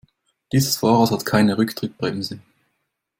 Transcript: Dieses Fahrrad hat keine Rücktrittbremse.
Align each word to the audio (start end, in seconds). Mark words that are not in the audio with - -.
Dieses 0.51 0.77
Fahrrad 0.77 1.11
hat 1.11 1.27
keine 1.27 1.59
Rücktrittbremse. 1.59 2.39